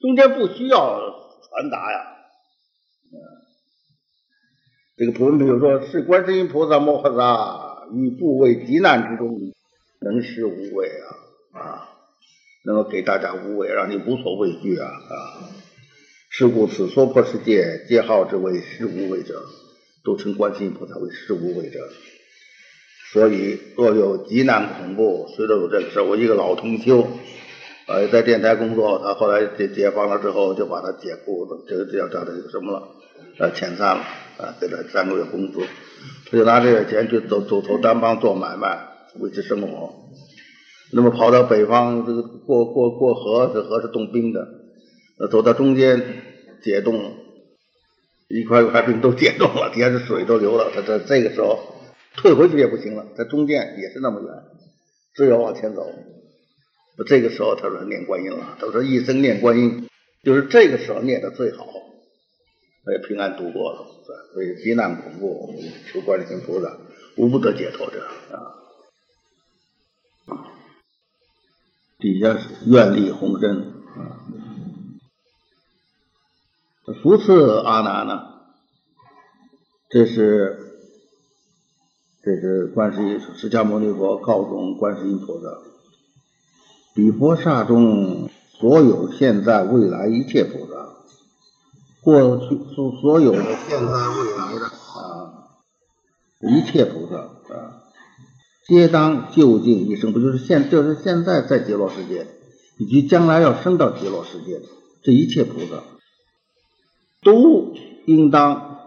[0.00, 0.98] 中间不需要
[1.48, 1.98] 传达呀。
[4.96, 9.38] 这个普文比如说是观世音菩萨摩诃萨于诸位极难之中，
[10.00, 11.06] 能施无畏啊
[11.60, 11.88] 啊，
[12.64, 15.14] 能够给大家无畏，让你无所畏惧啊啊。
[16.30, 19.40] 是故此娑婆世界皆号之为施无畏者。
[20.04, 21.80] 都称观世音菩萨为施无畏者，
[23.10, 27.08] 所以若有极难恐怖，随着有这个事我一个老同修，
[27.86, 32.88] 呃，在电台工作，他后来解解放了之后，就把他解雇了，这个这叫叫他什么了？
[33.38, 34.04] 呃，遣散了，
[34.36, 35.60] 啊，给他三个月工资，
[36.30, 38.86] 他就拿这个钱去走走投单帮做买卖，
[39.20, 39.90] 维持生活。
[40.92, 44.46] 那么跑到北方，这个过过过河，这河是冻冰的，
[45.18, 46.02] 呃，走到中间
[46.62, 47.23] 解冻。
[48.28, 51.58] 一块一块冰都解冻了，底下是水都流了，他这这个时候
[52.16, 54.30] 退回去也不行了，在中间也是那么远，
[55.14, 55.86] 只有往前走。
[57.06, 59.88] 这个时候他说念观音了，他说一生念观音，
[60.22, 61.66] 就是这个时候念的最好，
[62.92, 63.90] 也平安度过了。
[64.32, 65.54] 所以极难恐怖，
[65.92, 66.76] 求观世音菩萨，
[67.16, 68.54] 无不得解脱者啊。
[71.98, 73.73] 底下是愿力宏深
[77.04, 77.06] 啊。
[77.06, 78.22] 福次阿难呢？
[79.90, 80.58] 这是
[82.22, 85.58] 这是观世音释迦牟尼佛告诉观世音菩萨：
[86.94, 90.94] 比佛刹中所有现在未来一切菩萨，
[92.00, 95.44] 过去所所有的现在未来的啊
[96.40, 97.18] 一切菩萨
[97.54, 97.84] 啊，
[98.66, 102.26] 皆当就近一生，不就是现就是现在在极乐世界，
[102.78, 104.62] 以及将来要升到极乐世界
[105.02, 105.82] 这一切菩萨。
[107.24, 107.72] 都
[108.06, 108.78] 应当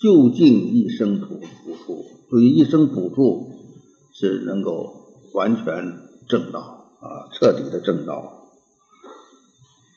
[0.00, 3.50] 就近一生补补处，所以一生补处
[4.14, 4.94] 是能够
[5.34, 6.60] 完全正道
[7.00, 8.46] 啊，彻底的正道。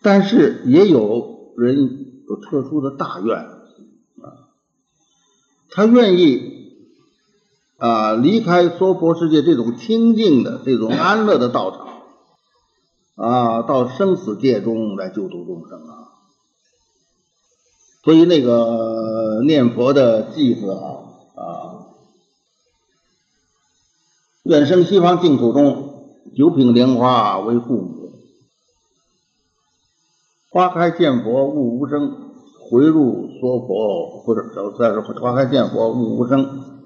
[0.01, 4.49] 但是也有人有特殊的大愿啊，
[5.69, 6.41] 他愿意
[7.77, 11.87] 啊离开娑婆世界这种清净的、这种安乐的道场
[13.15, 16.02] 啊，到生死界中来救度众生啊。
[18.03, 20.87] 所以那个念佛的偈子啊
[21.35, 21.87] 啊，
[24.43, 28.11] 愿生西方净土中，九品莲花为父母。
[30.49, 32.11] 花开见佛悟无声，
[32.69, 36.83] 回入娑婆不是再说花开见佛悟无声，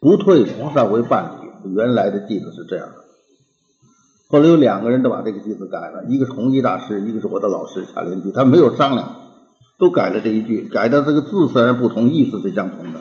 [0.00, 1.74] 不退菩萨为伴侣。
[1.74, 2.94] 原来的句子是这样的，
[4.28, 9.25] 后来有两个人都把这个句子改了，一个是弘一大师，一个是我的老师夏莲居，他没有商量，
[9.78, 13.00] 都改了这一句，改的这个字虽然不同，意思是相同的，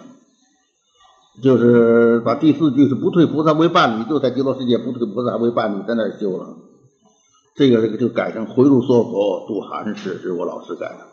[1.41, 6.55] 就是把第四句是不退菩萨为伴侣，就在极乐世界不退菩萨为伴侣，在那儿修了。
[7.55, 11.07] 这个这个就改成回入娑婆度寒士，是我老师改的。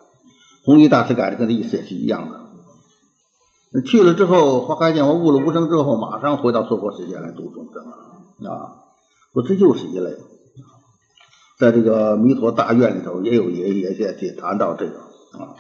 [0.65, 3.81] 弘一大师改的跟这意思也是一样的。
[3.83, 7.83] 去了之后，花开见佛悟了无声之后，马上回到娑婆世界来度众生
[8.51, 8.75] 啊！
[9.33, 10.11] 说这就是一类，
[11.59, 14.93] 在这个弥陀大愿里头也有也也也也谈到这个
[15.39, 15.57] 啊，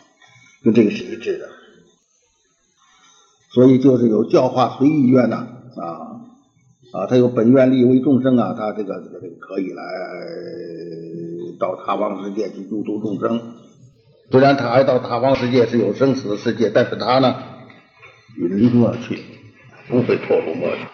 [0.62, 1.48] 跟这个是一致的。
[3.54, 5.46] 所以就是有教化随意愿呐
[5.76, 6.18] 啊。
[6.92, 9.82] 啊，他有本愿力为众生啊，他这个这个这个可以来
[11.58, 13.54] 到他方世界去度度众生。
[14.30, 17.34] 虽然他还到他方世界是有生死的世界，但是他呢，
[18.36, 19.22] 与离恶去，
[19.88, 20.86] 不会脱入恶趣。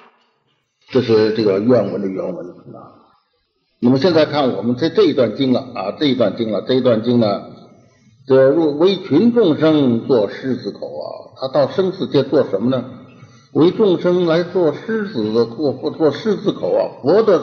[0.90, 3.10] 这是这个愿文的原文啊。
[3.80, 7.42] 那么现在看我们这这一段经了啊，这一段经了，这一段经呢，
[8.28, 12.84] 这入为群众生做狮子口啊，他到生死界做什么呢？
[13.54, 17.40] 为众生来做狮子的做做狮子口啊，佛的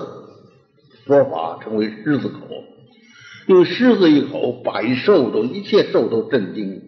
[1.08, 2.38] 说法称为狮子口，
[3.48, 6.80] 因为狮子一口，百兽都一切兽都震惊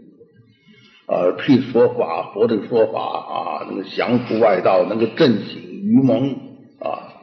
[1.08, 6.34] 啊，辟说法，佛的说法啊，能够降服外道，能够震醒愚蒙
[6.80, 7.17] 啊。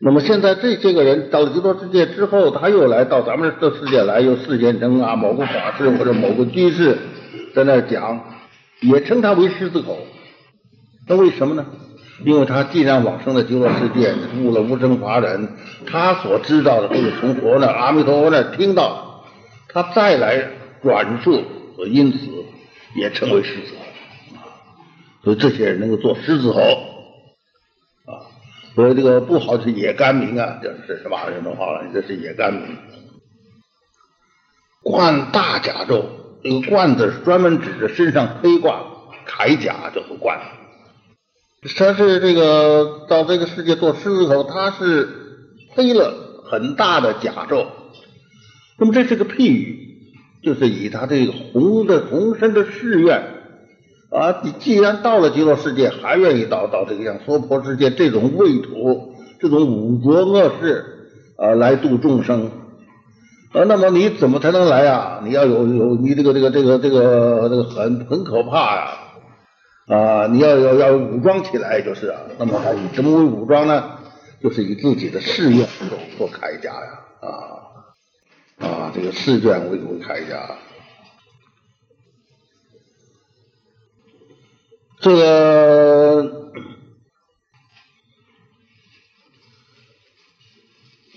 [0.00, 6.98] 那么现在这些个人到了极乐世界之后，他又来到咱们这世界来，又世间成啊某个法师或者某个居士
[7.54, 8.20] 在那讲，
[8.80, 9.98] 也称他为狮子口。
[11.06, 11.64] 那为什么呢？
[12.24, 15.48] 因为他既然往生了极乐世界，悟了无生法忍，
[15.86, 19.24] 他所知道的都是从佛那阿弥陀佛那听到，
[19.68, 20.50] 他再来
[20.82, 21.42] 转述，
[21.88, 22.18] 因此
[22.96, 24.38] 也称为狮子吼。
[25.24, 26.93] 所以这些人能够做狮子吼啊。
[28.74, 31.84] 所以这个不好是野干民啊，这是什么人的话了？
[31.92, 32.76] 这是野干民。
[34.82, 36.04] 冠大甲胄，
[36.42, 38.84] 这个冠字是专门指着身上披挂
[39.26, 40.40] 铠甲叫做冠。
[41.76, 45.08] 他是这个到这个世界做狮子头，他是
[45.74, 47.66] 背了很大的甲胄。
[48.76, 50.12] 那么这是个譬喻，
[50.42, 53.33] 就是以他这个红的红身的誓愿
[54.14, 62.48] 啊，你既然到了极乐世界，还愿意到到这个像娑婆世界这种秽土、这种五浊恶世啊来度众生
[63.52, 65.20] 啊，那么你怎么才能来啊？
[65.24, 68.98] 你要有有你这个这个这个这个这个很很可怕呀！
[69.88, 73.82] 啊，你要要要武装起来就是啊，那么还以什么为武装呢？
[74.40, 80.54] 就是以自己的事业做做铠甲呀，啊啊，这个试卷为为铠甲。
[85.04, 86.50] 这个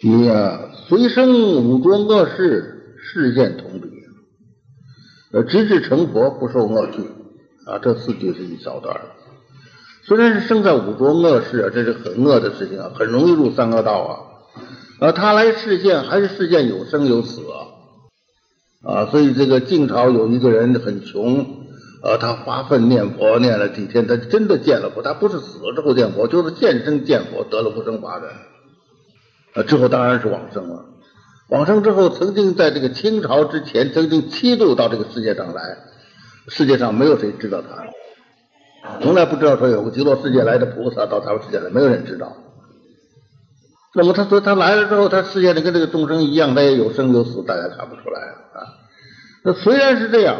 [0.02, 0.60] 你呀，
[0.90, 3.88] 随身武装恶事，事件同比，
[5.32, 7.02] 呃，直至成佛，不受恶趣。
[7.66, 9.00] 啊，这四句是一小段
[10.04, 14.12] 虽然是生在五浊恶世啊，这是很恶的事情啊，很容易入三恶道啊。
[15.00, 17.56] 啊，他来世间还是世间有生有死啊。
[18.84, 21.57] 啊，所以这个晋朝有一个人很穷，
[22.04, 25.02] 呃，他发奋念佛，念了几天，他真的见了佛。
[25.02, 28.30] 他不是死了之后见佛，就是现生见佛，得了不生法忍。
[29.56, 30.86] 啊，之后当然是往生了。
[31.50, 35.78] 往生之后，曾经在这个清朝之前，曾经七度到这个世界上来。
[36.50, 42.38] 世界上没有谁知道他，从来不知道说有个极乐世界来的菩萨到他们世界来，没有人知道。
[43.94, 48.64] 那么他说他来了之后，他世界里跟这个众生一样，他也有生有死，大家看不出来啊。
[49.44, 50.38] 那虽然是这样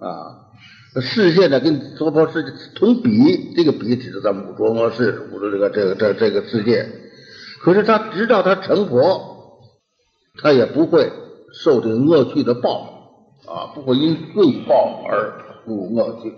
[0.00, 0.45] 啊，
[1.00, 6.88] 世界呢跟娑婆世界同比，这个比指的咱们五浊恶世，五浊这个这个这这个世界。
[7.60, 9.60] 可是他直到他成佛，
[10.40, 11.12] 他也不会
[11.52, 12.94] 受这个恶趣的报。
[13.46, 16.34] 啊，不会因罪报而入恶趣，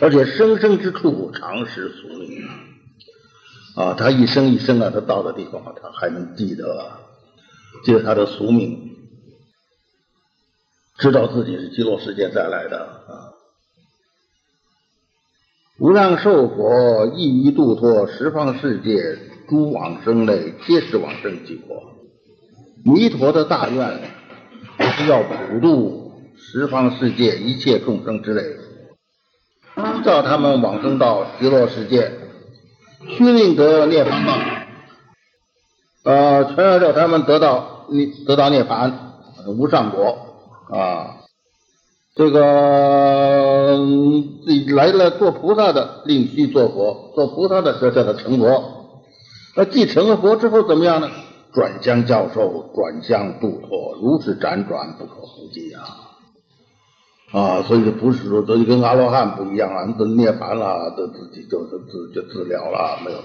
[0.00, 2.48] 而且生生之处常识俗命
[3.76, 6.90] 啊，他一生一生啊，他到的地方他还能记得，
[7.84, 8.91] 记得他的俗命
[10.98, 12.78] 知道自己是极乐世界再来的
[13.08, 13.32] 啊。
[15.78, 19.18] 无量寿佛意于度脱十方世界
[19.48, 21.76] 诸往生类，皆是往生极国。
[22.84, 24.00] 弥陀的大愿
[24.78, 28.42] 是要普度十方世界一切众生之类，
[30.04, 32.12] 叫他们往生到极乐世界，
[33.08, 34.38] 须令得涅槃道，
[36.04, 38.92] 呃，全要叫他们得到你得到涅槃
[39.46, 40.31] 无上果
[40.72, 41.18] 啊。
[42.14, 43.78] 这个
[44.74, 49.00] 来了做菩萨的，另须做佛；做菩萨的，就叫他成佛。
[49.56, 51.08] 那既成了佛之后怎么样呢？
[51.54, 55.84] 转向教授，转向度脱，如此辗转不可估计啊！
[57.30, 63.18] 啊，所以不是说，这就跟阿罗汉不一样啊，都涅槃了，都自己就就自就自了了，没有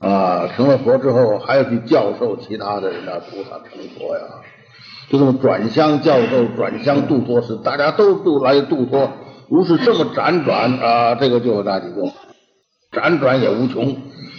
[0.00, 0.48] 他啊。
[0.54, 4.22] 成了佛之后，还要去教授其他的人啊，菩萨成佛呀。
[5.08, 9.10] 就这么转向教授，转向度脱是大家都都来度脱，
[9.48, 12.10] 如是这么辗转啊，这个就那几个
[12.92, 13.96] 辗转也无穷。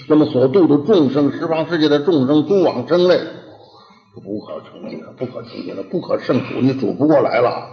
[0.10, 3.20] 那么所度的众生，十方世界的众生，诸往生类，
[4.16, 7.70] 不可穷尽了，不可穷尽了，不可胜数，你数不过来了。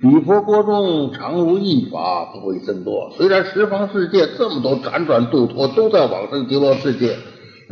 [0.00, 3.12] 比佛国中常无一法，不会增多。
[3.16, 7.16] 虽然十方世界这么多辗转度脱，都在往生极乐世界。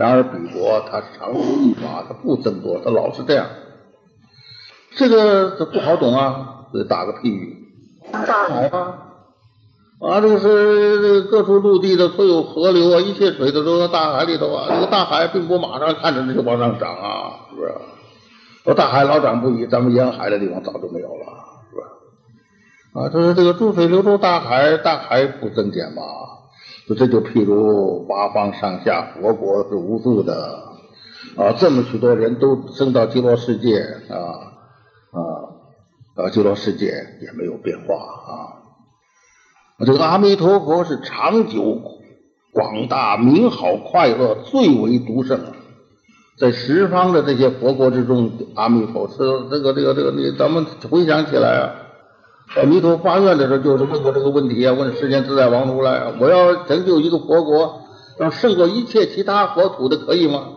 [0.01, 3.46] 然而，比国它常无一法，它不增多，它老是这样。
[4.96, 7.55] 这个这不好懂啊，得打个譬喻。
[8.11, 8.96] 大海啊，
[10.01, 14.68] 啊，这个是各处陆地的所有河流啊，一切水都都在大海里头啊。
[14.70, 17.74] 这个大海并不马上看着就往上涨啊，是不是？
[18.64, 21.26] 说大海老涨不已，咱们沿海的地方早就没有了，
[21.70, 23.03] 是吧？
[23.03, 26.03] 啊，就是这个注水流入大海，大海不增减嘛。
[26.95, 30.64] 这就譬如八方上下佛国是无数的
[31.36, 33.78] 啊，这么许多人都升到极乐世界
[34.09, 34.16] 啊
[35.12, 35.18] 啊
[36.16, 36.86] 啊，极乐世界
[37.20, 39.86] 也没有变化啊。
[39.86, 41.80] 这个阿弥陀佛是长久、
[42.53, 45.41] 广大、名好、快乐，最为独胜，
[46.38, 49.16] 在十方的这些佛国之中，阿弥陀是
[49.51, 51.80] 这个这个这个，你咱们回想起来啊。
[52.57, 57.80] 阿弥陀发愿的时候，就是问过这个问题啊，问世间自在王如来，我要成就一个佛国，
[58.18, 60.57] 要胜过一切其他佛土的，可以吗？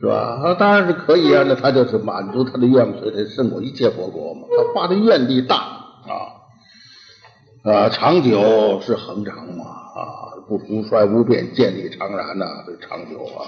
[0.00, 0.40] 是吧？
[0.42, 4.48] 他当然是可以啊，那他就是满足他的愿望，所以他胜过一切佛国嘛。
[4.50, 6.34] 他发的愿力大啊
[7.62, 13.46] 啊，长久是恒长嘛啊，不除衰无变，建立长然呐，这长久啊。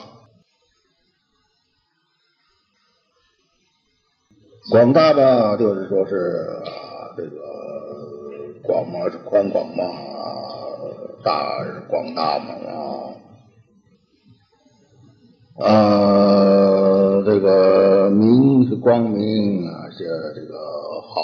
[4.70, 6.62] 广大吧，就是说是。
[7.16, 7.36] 这个
[8.62, 9.84] 广嘛是宽广嘛，
[11.22, 12.54] 大广大嘛
[15.58, 20.04] 啊，啊这个明是光明啊，些
[20.34, 20.56] 这个
[21.02, 21.14] 好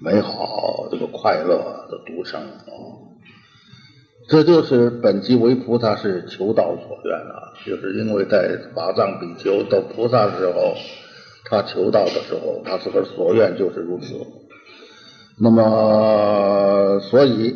[0.00, 1.56] 美好，这个快乐
[1.90, 2.70] 的独生啊，
[4.28, 10.74] 这就是本机为菩萨是求道所愿啊，就是因为在法藏比丘到菩萨时候。
[11.48, 14.14] 他求道的时候，他自个所愿就是如此。
[15.38, 17.54] 那么，所以，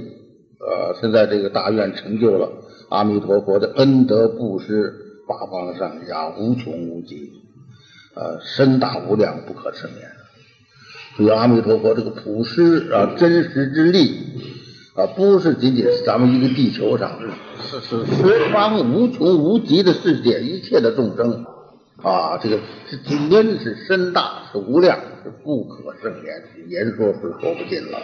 [0.61, 2.53] 呃，现在这个大愿成就了，
[2.91, 4.95] 阿弥陀佛的恩德布施，
[5.27, 7.31] 八方上下无穷无尽，
[8.15, 10.11] 呃，深大无量，不可胜言。
[11.17, 14.15] 所以，阿弥陀佛这个普施啊，真实之力
[14.95, 17.19] 啊，不是仅仅是咱们一个地球上，
[17.63, 21.45] 是是十方无穷无极的世界，一切的众生。
[22.03, 22.99] 啊，这个是
[23.31, 27.99] 恩是深大是无量是不可胜言，言说是说不尽了。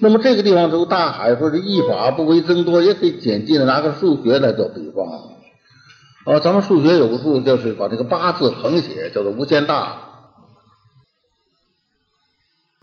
[0.00, 5.06] 那么这个地方这个大海说是一法不为增多，也可以简近的拿个数学来做比方。
[6.24, 9.98] 啊，咱们数学有个数，就是把这个八字横写，叫做无限大。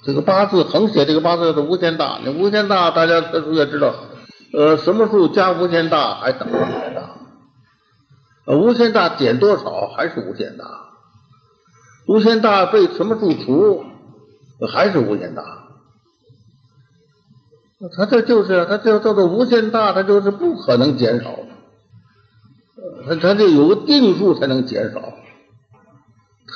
[0.04, 2.20] 这个八字横写，这个八字叫做无限大。
[2.24, 3.95] 那无限大，大家学数学知道，
[4.54, 7.18] 呃，什么数加无限大还等于无限大？
[8.45, 10.65] 啊无限大减多少还是无限大，
[12.07, 13.83] 无限大被什么数除
[14.73, 15.43] 还是无限大，
[17.95, 21.35] 它这就是它这叫做无限大，它就是不可能减少，
[23.07, 25.13] 它它就有个定数才能减少，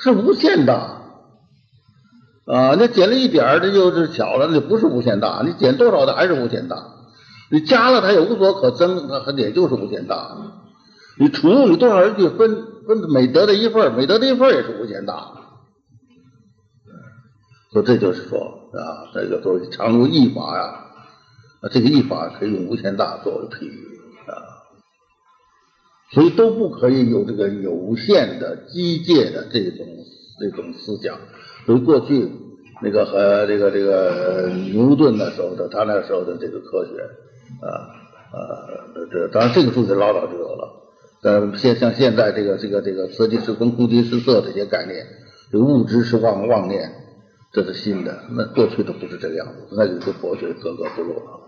[0.02, 1.02] 是无限大
[2.46, 2.76] 啊！
[2.78, 5.44] 那减了一点儿，这就是小了，那就不是无限大。
[5.46, 6.76] 你减多少的还是无限大，
[7.50, 10.36] 你加了它也无所可增，那也就是无限大。
[11.20, 15.42] 你除你多少人去分分美德的一份美德的一份也是无限大。
[17.72, 18.38] 所以这就是说
[18.74, 20.64] 啊，这个作为常如一法呀，
[21.62, 24.62] 啊，这个一法可以用无限大作为譬喻啊。
[26.12, 29.88] 所以都不可以有这个有限的机械的这种
[30.40, 31.18] 这种思想。
[31.66, 32.30] 所以过去
[32.82, 37.02] 那个和这个这个牛顿的时候的他那时候的这个科学
[37.62, 37.90] 啊
[38.32, 38.70] 啊，
[39.12, 40.83] 这当然这个数学老早就有了。
[41.24, 45.06] 呃，现像现在这个这个这个色即是空，空即是色这些概念，
[45.52, 46.92] 这个物质是妄妄念，
[47.54, 48.24] 这是新的。
[48.32, 51.40] 那过去的不是这个样子，那就是佛学格格不入了。